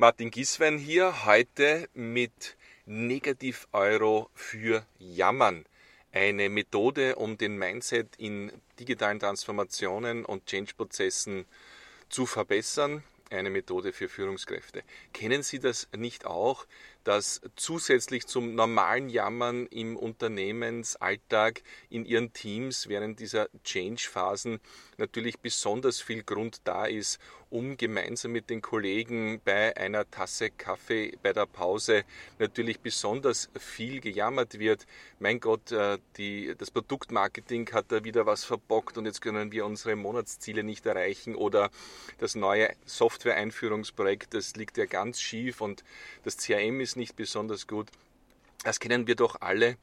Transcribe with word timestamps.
Martin 0.00 0.30
Giswein 0.30 0.78
hier, 0.78 1.26
heute 1.26 1.86
mit 1.92 2.56
Negativ-Euro 2.86 4.30
für 4.32 4.86
Jammern. 4.98 5.66
Eine 6.10 6.48
Methode, 6.48 7.16
um 7.16 7.36
den 7.36 7.58
Mindset 7.58 8.16
in 8.16 8.50
digitalen 8.78 9.20
Transformationen 9.20 10.24
und 10.24 10.46
Change-Prozessen 10.46 11.44
zu 12.08 12.24
verbessern. 12.24 13.02
Eine 13.28 13.50
Methode 13.50 13.92
für 13.92 14.08
Führungskräfte. 14.08 14.84
Kennen 15.12 15.42
Sie 15.42 15.58
das 15.58 15.86
nicht 15.94 16.24
auch, 16.24 16.64
dass 17.04 17.40
zusätzlich 17.56 18.26
zum 18.26 18.54
normalen 18.54 19.08
Jammern 19.08 19.66
im 19.66 19.96
Unternehmensalltag 19.96 21.62
in 21.88 22.04
Ihren 22.04 22.32
Teams 22.32 22.88
während 22.88 23.20
dieser 23.20 23.48
Change-Phasen 23.64 24.60
natürlich 24.98 25.38
besonders 25.38 26.00
viel 26.00 26.22
Grund 26.22 26.60
da 26.64 26.86
ist, 26.86 27.18
um 27.50 27.76
gemeinsam 27.76 28.30
mit 28.30 28.48
den 28.48 28.62
Kollegen 28.62 29.40
bei 29.44 29.76
einer 29.76 30.08
Tasse 30.08 30.50
Kaffee 30.50 31.18
bei 31.22 31.32
der 31.32 31.46
Pause 31.46 32.04
natürlich 32.38 32.78
besonders 32.78 33.50
viel 33.58 34.00
gejammert 34.00 34.58
wird. 34.58 34.86
Mein 35.18 35.40
Gott, 35.40 35.72
äh, 35.72 35.98
die, 36.16 36.54
das 36.56 36.70
Produktmarketing 36.70 37.68
hat 37.72 37.86
da 37.88 38.04
wieder 38.04 38.24
was 38.24 38.44
verbockt 38.44 38.98
und 38.98 39.06
jetzt 39.06 39.20
können 39.20 39.50
wir 39.50 39.66
unsere 39.66 39.96
Monatsziele 39.96 40.62
nicht 40.62 40.86
erreichen 40.86 41.34
oder 41.34 41.70
das 42.18 42.36
neue 42.36 42.70
Software-Einführungsprojekt, 42.86 44.32
das 44.34 44.54
liegt 44.54 44.78
ja 44.78 44.86
ganz 44.86 45.20
schief 45.20 45.60
und 45.60 45.82
das 46.22 46.36
CRM 46.36 46.80
ist 46.80 46.89
nicht 46.96 47.16
besonders 47.16 47.66
gut. 47.66 47.88
Das 48.64 48.78
kennen 48.80 49.06
wir 49.06 49.14
doch 49.14 49.40
alle. 49.40 49.76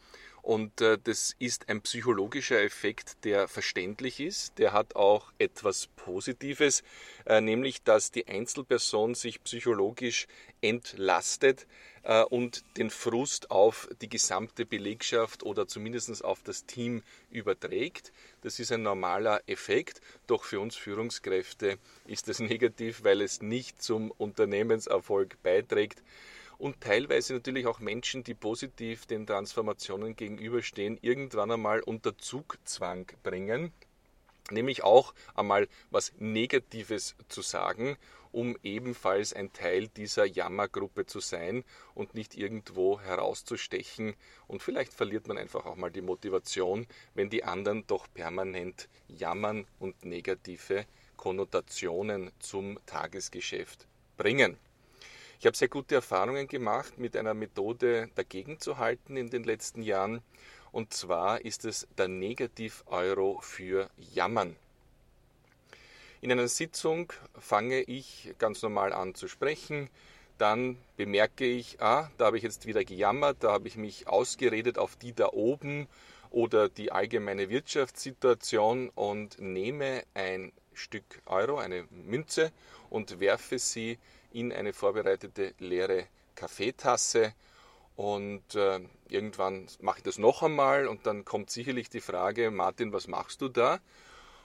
Und 0.47 0.79
äh, 0.79 0.97
das 1.03 1.35
ist 1.39 1.67
ein 1.67 1.81
psychologischer 1.81 2.63
Effekt, 2.63 3.25
der 3.25 3.49
verständlich 3.49 4.21
ist. 4.21 4.57
Der 4.59 4.71
hat 4.71 4.95
auch 4.95 5.33
etwas 5.39 5.87
Positives, 5.97 6.83
äh, 7.25 7.41
nämlich 7.41 7.83
dass 7.83 8.11
die 8.11 8.27
Einzelperson 8.27 9.13
sich 9.13 9.43
psychologisch 9.43 10.25
entlastet 10.61 11.67
äh, 12.03 12.23
und 12.23 12.63
den 12.77 12.91
Frust 12.91 13.51
auf 13.51 13.89
die 14.01 14.07
gesamte 14.07 14.65
Belegschaft 14.65 15.43
oder 15.43 15.67
zumindest 15.67 16.23
auf 16.23 16.43
das 16.43 16.65
Team 16.65 17.03
überträgt. 17.29 18.13
Das 18.39 18.59
ist 18.61 18.71
ein 18.71 18.83
normaler 18.83 19.41
Effekt. 19.47 19.99
Doch 20.27 20.45
für 20.45 20.61
uns 20.61 20.77
Führungskräfte 20.77 21.77
ist 22.05 22.29
das 22.29 22.39
negativ, 22.53 23.03
weil 23.03 23.21
es 23.21 23.41
nicht 23.41 23.81
zum 23.81 24.11
Unternehmenserfolg 24.11 25.43
beiträgt 25.43 26.01
und 26.57 26.81
teilweise 26.81 27.33
natürlich 27.33 27.67
auch 27.67 27.79
Menschen, 27.79 28.23
die 28.23 28.33
positiv 28.33 29.05
den 29.05 29.27
Transformationen 29.27 30.15
gegenüberstehen, 30.15 30.97
irgendwann 31.01 31.51
einmal 31.51 31.81
unter 31.81 32.17
Zugzwang 32.17 33.11
bringen, 33.23 33.71
nämlich 34.51 34.83
auch 34.83 35.13
einmal 35.35 35.67
was 35.91 36.13
Negatives 36.17 37.15
zu 37.29 37.41
sagen, 37.41 37.97
um 38.31 38.57
ebenfalls 38.63 39.33
ein 39.33 39.53
Teil 39.53 39.87
dieser 39.87 40.25
Jammergruppe 40.25 41.05
zu 41.05 41.19
sein 41.19 41.63
und 41.95 42.13
nicht 42.13 42.35
irgendwo 42.35 42.99
herauszustechen. 42.99 44.15
Und 44.47 44.61
vielleicht 44.61 44.93
verliert 44.93 45.27
man 45.27 45.37
einfach 45.37 45.65
auch 45.65 45.75
mal 45.75 45.91
die 45.91 46.01
Motivation, 46.01 46.87
wenn 47.13 47.29
die 47.29 47.43
anderen 47.43 47.85
doch 47.87 48.07
permanent 48.13 48.89
jammern 49.07 49.65
und 49.79 50.05
negative 50.05 50.85
Konnotationen 51.15 52.31
zum 52.39 52.79
Tagesgeschäft 52.85 53.87
bringen. 54.17 54.57
Ich 55.39 55.45
habe 55.45 55.55
sehr 55.55 55.67
gute 55.67 55.93
Erfahrungen 55.93 56.47
gemacht, 56.47 56.97
mit 56.97 57.15
einer 57.15 57.35
Methode 57.35 58.09
dagegen 58.15 58.59
zu 58.59 58.79
halten 58.79 59.15
in 59.17 59.29
den 59.29 59.43
letzten 59.43 59.83
Jahren. 59.83 60.23
Und 60.71 60.93
zwar 60.93 61.45
ist 61.45 61.63
es 61.63 61.87
der 61.95 62.07
Negativ-Euro 62.07 63.39
für 63.43 63.87
Jammern. 64.15 64.55
In 66.21 66.31
einer 66.31 66.47
Sitzung 66.47 67.13
fange 67.37 67.81
ich 67.81 68.33
ganz 68.39 68.63
normal 68.63 68.93
an 68.93 69.13
zu 69.13 69.27
sprechen. 69.27 69.91
Dann 70.39 70.79
bemerke 70.95 71.45
ich, 71.45 71.79
ah, 71.83 72.09
da 72.17 72.25
habe 72.25 72.37
ich 72.37 72.43
jetzt 72.43 72.65
wieder 72.65 72.83
gejammert, 72.83 73.37
da 73.41 73.51
habe 73.51 73.67
ich 73.67 73.75
mich 73.75 74.07
ausgeredet 74.07 74.79
auf 74.79 74.95
die 74.95 75.13
da 75.13 75.29
oben 75.33 75.87
oder 76.31 76.67
die 76.67 76.91
allgemeine 76.91 77.49
Wirtschaftssituation 77.49 78.89
und 78.89 79.39
nehme 79.39 80.03
ein 80.15 80.51
Stück 80.73 81.21
Euro, 81.27 81.59
eine 81.59 81.85
Münze 81.91 82.51
und 82.89 83.19
werfe 83.19 83.59
sie 83.59 83.99
in 84.31 84.51
eine 84.51 84.73
vorbereitete 84.73 85.53
leere 85.59 86.07
Kaffeetasse. 86.35 87.33
Und 87.95 88.53
äh, 88.55 88.79
irgendwann 89.09 89.67
mache 89.81 89.97
ich 89.97 90.03
das 90.03 90.19
noch 90.19 90.43
einmal 90.43 90.87
und 90.87 91.07
dann 91.07 91.25
kommt 91.25 91.49
sicherlich 91.49 91.89
die 91.89 91.99
Frage, 91.99 92.51
Martin, 92.51 92.93
was 92.93 93.07
machst 93.07 93.41
du 93.41 93.49
da? 93.49 93.79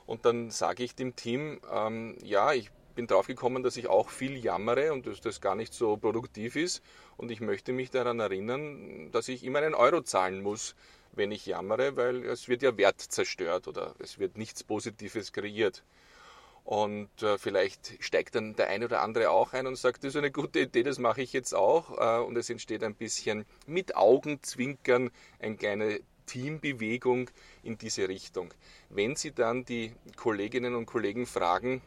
Und 0.06 0.25
dann 0.25 0.50
sage 0.50 0.82
ich 0.82 0.94
dem 0.94 1.16
Team, 1.16 1.60
ähm, 1.71 2.16
ja, 2.22 2.53
ich 2.53 2.71
bin 2.94 3.06
drauf 3.06 3.26
gekommen, 3.26 3.62
dass 3.62 3.76
ich 3.76 3.88
auch 3.88 4.09
viel 4.09 4.42
jammere 4.42 4.92
und 4.92 5.06
dass 5.06 5.21
das 5.21 5.41
gar 5.41 5.54
nicht 5.54 5.72
so 5.75 5.97
produktiv 5.97 6.56
ist. 6.56 6.82
Und 7.16 7.31
ich 7.31 7.41
möchte 7.41 7.72
mich 7.72 7.91
daran 7.91 8.21
erinnern, 8.21 9.10
dass 9.12 9.28
ich 9.28 9.44
immer 9.44 9.60
einen 9.60 9.75
Euro 9.75 10.03
zahlen 10.03 10.42
muss, 10.42 10.75
wenn 11.12 11.31
ich 11.31 11.47
jammere, 11.47 11.97
weil 11.97 12.25
es 12.25 12.48
wird 12.48 12.62
ja 12.62 12.76
Wert 12.76 13.00
zerstört 13.00 13.69
oder 13.69 13.94
es 13.98 14.19
wird 14.19 14.38
nichts 14.38 14.65
Positives 14.65 15.32
kreiert. 15.32 15.82
Und 16.64 17.22
äh, 17.22 17.38
vielleicht 17.38 18.02
steigt 18.02 18.36
dann 18.36 18.54
der 18.54 18.68
eine 18.68 18.84
oder 18.84 19.02
andere 19.02 19.30
auch 19.30 19.52
ein 19.52 19.66
und 19.66 19.76
sagt, 19.76 20.04
das 20.04 20.10
ist 20.10 20.16
eine 20.16 20.30
gute 20.30 20.60
Idee, 20.60 20.84
das 20.84 20.98
mache 20.98 21.22
ich 21.22 21.32
jetzt 21.32 21.54
auch. 21.54 21.98
Äh, 21.98 22.24
und 22.24 22.36
es 22.36 22.50
entsteht 22.50 22.84
ein 22.84 22.94
bisschen 22.94 23.44
mit 23.66 23.96
Augenzwinkern 23.96 25.10
eine 25.40 25.56
kleine 25.56 26.00
Teambewegung 26.26 27.30
in 27.62 27.78
diese 27.78 28.08
Richtung. 28.08 28.54
Wenn 28.90 29.16
Sie 29.16 29.32
dann 29.32 29.64
die 29.64 29.92
Kolleginnen 30.16 30.74
und 30.76 30.86
Kollegen 30.86 31.26
fragen, 31.26 31.82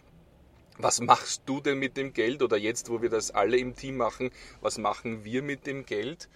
was 0.77 0.99
machst 0.99 1.43
du 1.45 1.61
denn 1.61 1.79
mit 1.79 1.95
dem 1.95 2.11
Geld? 2.11 2.43
Oder 2.43 2.57
jetzt, 2.57 2.89
wo 2.89 3.01
wir 3.01 3.09
das 3.09 3.31
alle 3.31 3.57
im 3.57 3.75
Team 3.75 3.95
machen, 3.95 4.29
was 4.59 4.77
machen 4.77 5.23
wir 5.23 5.41
mit 5.41 5.65
dem 5.67 5.85
Geld? 5.85 6.27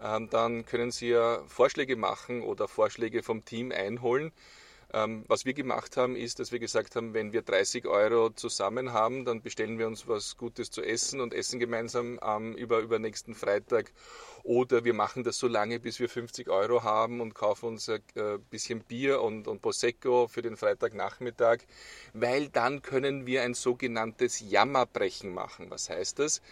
Ähm, 0.00 0.28
dann 0.28 0.66
können 0.66 0.90
Sie 0.90 1.08
ja 1.08 1.42
Vorschläge 1.46 1.96
machen 1.96 2.42
oder 2.42 2.68
Vorschläge 2.68 3.22
vom 3.22 3.44
Team 3.46 3.72
einholen. 3.72 4.32
Ähm, 4.92 5.24
was 5.26 5.44
wir 5.44 5.52
gemacht 5.52 5.96
haben, 5.96 6.14
ist, 6.14 6.38
dass 6.38 6.52
wir 6.52 6.58
gesagt 6.58 6.94
haben, 6.94 7.12
wenn 7.12 7.32
wir 7.32 7.42
30 7.42 7.86
Euro 7.86 8.30
zusammen 8.30 8.92
haben, 8.92 9.24
dann 9.24 9.42
bestellen 9.42 9.78
wir 9.78 9.86
uns 9.86 10.06
was 10.06 10.36
Gutes 10.36 10.70
zu 10.70 10.82
essen 10.82 11.20
und 11.20 11.34
essen 11.34 11.58
gemeinsam 11.58 12.20
ähm, 12.22 12.54
über, 12.54 12.78
über 12.78 12.98
nächsten 12.98 13.34
Freitag. 13.34 13.92
Oder 14.44 14.84
wir 14.84 14.94
machen 14.94 15.24
das 15.24 15.38
so 15.38 15.48
lange, 15.48 15.80
bis 15.80 15.98
wir 15.98 16.08
50 16.08 16.48
Euro 16.48 16.84
haben 16.84 17.20
und 17.20 17.34
kaufen 17.34 17.66
uns 17.66 17.88
ein 17.88 18.00
äh, 18.14 18.38
bisschen 18.50 18.80
Bier 18.80 19.20
und, 19.20 19.48
und 19.48 19.60
Prosecco 19.60 20.28
für 20.28 20.40
den 20.40 20.56
Freitagnachmittag, 20.56 21.58
weil 22.14 22.48
dann 22.48 22.80
können 22.80 23.26
wir 23.26 23.42
ein 23.42 23.54
sogenanntes 23.54 24.38
Jammerbrechen 24.38 25.34
machen. 25.34 25.68
Was 25.70 25.90
heißt 25.90 26.20
das? 26.20 26.42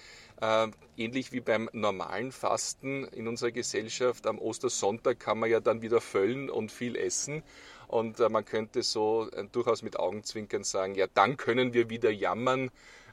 Äh, 0.40 0.68
ähnlich 0.96 1.30
wie 1.30 1.40
beim 1.40 1.70
normalen 1.72 2.32
Fasten 2.32 3.04
in 3.04 3.28
unserer 3.28 3.52
Gesellschaft 3.52 4.26
am 4.26 4.40
Ostersonntag 4.40 5.20
kann 5.20 5.38
man 5.38 5.48
ja 5.48 5.60
dann 5.60 5.80
wieder 5.80 6.00
füllen 6.00 6.50
und 6.50 6.72
viel 6.72 6.96
essen. 6.96 7.44
Und 7.88 8.20
äh, 8.20 8.28
man 8.28 8.44
könnte 8.44 8.82
so 8.82 9.28
äh, 9.30 9.44
durchaus 9.50 9.82
mit 9.82 9.98
Augenzwinkern 9.98 10.64
sagen, 10.64 10.94
ja, 10.94 11.06
dann 11.14 11.36
können 11.36 11.74
wir 11.74 11.90
wieder 11.90 12.10
jammern 12.10 12.70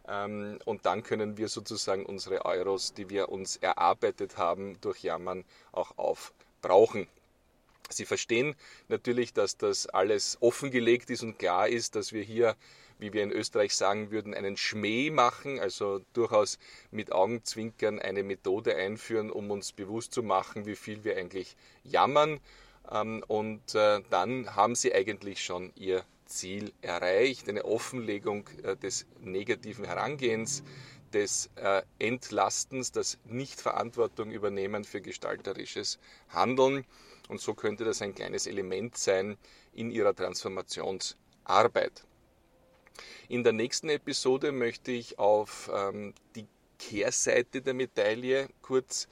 ähm, 0.08 0.60
und 0.66 0.86
dann 0.86 1.04
können 1.04 1.38
wir 1.38 1.48
sozusagen 1.48 2.06
unsere 2.06 2.46
Euros, 2.46 2.94
die 2.94 3.10
wir 3.10 3.30
uns 3.30 3.58
erarbeitet 3.58 4.38
haben 4.38 4.80
durch 4.82 5.04
Jammern, 5.04 5.46
auch 5.72 5.98
aufbrauchen. 5.98 7.08
Sie 7.90 8.06
verstehen 8.06 8.56
natürlich, 8.88 9.34
dass 9.34 9.58
das 9.58 9.88
alles 9.88 10.38
offengelegt 10.40 11.10
ist 11.10 11.24
und 11.24 11.38
klar 11.40 11.68
ist, 11.68 11.96
dass 11.96 12.14
wir 12.14 12.24
hier, 12.24 12.56
wie 13.00 13.12
wir 13.12 13.24
in 13.24 13.32
Österreich 13.32 13.76
sagen 13.76 14.12
würden, 14.12 14.34
einen 14.34 14.56
Schmäh 14.56 15.10
machen, 15.10 15.60
also 15.60 16.02
durchaus 16.14 16.58
mit 16.92 17.12
Augenzwinkern 17.12 18.00
eine 18.00 18.24
Methode 18.24 18.76
einführen, 18.76 19.30
um 19.30 19.52
uns 19.52 19.74
bewusst 19.74 20.14
zu 20.14 20.24
machen, 20.24 20.66
wie 20.66 20.76
viel 20.76 21.04
wir 21.04 21.18
eigentlich 21.18 21.58
jammern 21.84 22.40
und 22.84 23.76
äh, 23.76 24.02
dann 24.10 24.56
haben 24.56 24.76
sie 24.76 24.94
eigentlich 24.94 25.44
schon 25.44 25.72
ihr 25.76 26.04
Ziel 26.26 26.74
erreicht, 26.82 27.48
eine 27.48 27.66
Offenlegung 27.66 28.50
äh, 28.64 28.76
des 28.76 29.06
negativen 29.20 29.86
Herangehens, 29.86 30.64
des 31.14 31.50
äh, 31.56 31.84
Entlastens, 32.00 32.92
das 32.92 33.18
Nichtverantwortung 33.26 34.32
übernehmen 34.32 34.84
für 34.84 35.02
gestalterisches 35.02 36.00
Handeln. 36.30 36.86
Und 37.30 37.40
so 37.40 37.54
könnte 37.54 37.84
das 37.84 38.02
ein 38.02 38.16
kleines 38.16 38.48
Element 38.48 38.98
sein 38.98 39.38
in 39.74 39.92
ihrer 39.92 40.16
Transformationsarbeit. 40.16 42.04
In 43.30 43.44
der 43.44 43.54
nächsten 43.54 43.90
Episode 43.90 44.52
möchte 44.52 44.92
ich 44.92 45.20
auf 45.20 45.70
ähm, 45.74 46.14
die 46.36 46.48
Kehrseite 46.78 47.62
der 47.62 47.74
Medaille 47.74 48.50
kurz 48.62 49.08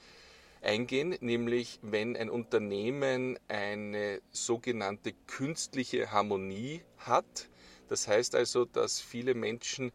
eingehen, 0.62 1.16
nämlich 1.22 1.80
wenn 1.82 2.16
ein 2.16 2.30
Unternehmen 2.30 3.40
eine 3.48 4.22
sogenannte 4.32 5.14
künstliche 5.28 6.12
Harmonie 6.12 6.82
hat. 6.98 7.50
Das 7.88 8.08
heißt 8.08 8.36
also, 8.36 8.66
dass 8.66 9.02
viele 9.02 9.34
Menschen 9.34 9.92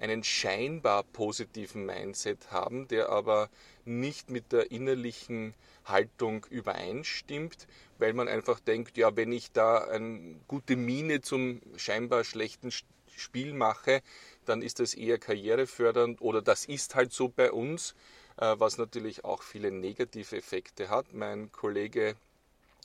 einen 0.00 0.22
scheinbar 0.22 1.02
positiven 1.02 1.84
Mindset 1.84 2.50
haben, 2.50 2.88
der 2.88 3.08
aber 3.08 3.50
nicht 3.84 4.30
mit 4.30 4.52
der 4.52 4.70
innerlichen 4.70 5.54
Haltung 5.84 6.46
übereinstimmt, 6.50 7.66
weil 7.98 8.12
man 8.12 8.28
einfach 8.28 8.60
denkt, 8.60 8.96
ja, 8.96 9.16
wenn 9.16 9.32
ich 9.32 9.52
da 9.52 9.78
eine 9.78 10.36
gute 10.46 10.76
Miene 10.76 11.20
zum 11.20 11.60
scheinbar 11.76 12.24
schlechten 12.24 12.70
Spiel 13.16 13.54
mache, 13.54 14.02
dann 14.44 14.62
ist 14.62 14.78
das 14.78 14.94
eher 14.94 15.18
karrierefördernd 15.18 16.20
oder 16.20 16.42
das 16.42 16.64
ist 16.64 16.94
halt 16.94 17.12
so 17.12 17.28
bei 17.28 17.50
uns, 17.50 17.94
was 18.38 18.78
natürlich 18.78 19.24
auch 19.24 19.42
viele 19.42 19.72
negative 19.72 20.36
Effekte 20.36 20.88
hat. 20.88 21.12
Mein 21.12 21.52
Kollege 21.52 22.16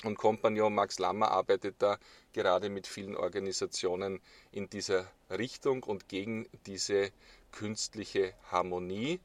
und 0.03 0.17
Kompagnon 0.17 0.73
Max 0.73 0.99
Lammer 0.99 1.31
arbeitet 1.31 1.75
da 1.79 1.97
gerade 2.33 2.69
mit 2.69 2.85
vielen 2.87 3.15
Organisationen 3.15 4.19
in 4.51 4.69
dieser 4.69 5.09
Richtung 5.29 5.83
und 5.83 6.09
gegen 6.09 6.49
diese 6.65 7.11
künstliche 7.51 8.33
Harmonie. 8.51 9.21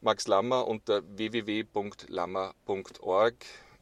Max 0.00 0.26
Lammer 0.28 0.66
unter 0.66 1.02
www.lammer.org. 1.16 3.34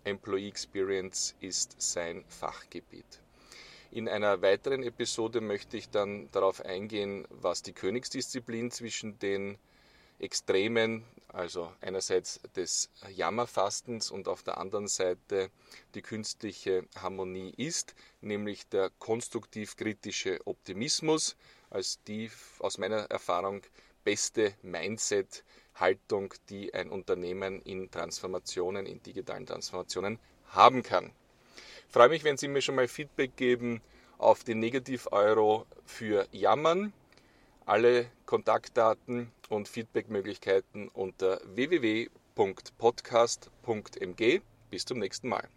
Employee 0.05 0.49
Experience 0.49 1.35
ist 1.41 1.75
sein 1.79 2.25
Fachgebiet. 2.29 3.21
In 3.91 4.09
einer 4.09 4.41
weiteren 4.41 4.83
Episode 4.83 5.43
möchte 5.43 5.77
ich 5.77 5.91
dann 5.91 6.31
darauf 6.33 6.65
eingehen, 6.65 7.27
was 7.29 7.63
die 7.63 7.73
Königsdisziplin 7.73 8.71
zwischen 8.71 9.19
den 9.19 9.59
Extremen, 10.21 11.05
also 11.29 11.73
einerseits 11.81 12.41
des 12.57 12.91
Jammerfastens 13.09 14.11
und 14.11 14.29
auf 14.29 14.43
der 14.43 14.59
anderen 14.59 14.89
Seite 14.89 15.51
die 15.95 16.03
künstliche 16.03 16.85
Harmonie 16.97 17.53
ist, 17.57 17.95
nämlich 18.21 18.69
der 18.69 18.91
konstruktiv-kritische 18.99 20.41
Optimismus 20.47 21.37
als 21.71 22.03
die 22.05 22.31
aus 22.59 22.79
meiner 22.79 23.11
Erfahrung 23.11 23.63
beste 24.05 24.55
Mindset, 24.63 25.45
Haltung, 25.75 26.35
die 26.49 26.75
ein 26.75 26.91
Unternehmen 26.91 27.63
in 27.63 27.91
Transformationen, 27.91 28.87
in 28.87 29.03
digitalen 29.03 29.47
Transformationen 29.47 30.19
haben 30.49 30.83
kann. 30.83 31.13
Freue 31.89 32.09
mich, 32.09 32.25
wenn 32.25 32.37
Sie 32.37 32.49
mir 32.49 32.61
schon 32.61 32.75
mal 32.75 32.89
Feedback 32.89 33.37
geben 33.37 33.81
auf 34.19 34.45
den 34.45 34.59
Negativ-Euro 34.61 35.67
für 35.85 36.27
Jammern. 36.33 36.93
Alle 37.67 38.07
Kontaktdaten 38.27 39.31
und 39.49 39.69
Feedbackmöglichkeiten 39.69 40.89
unter 40.89 41.41
www.podcast.mg. 41.45 44.43
Bis 44.71 44.85
zum 44.85 44.99
nächsten 44.99 45.29
Mal. 45.29 45.49